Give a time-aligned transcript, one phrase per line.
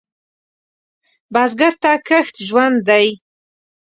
[1.33, 3.07] بزګر ته کښت ژوند دی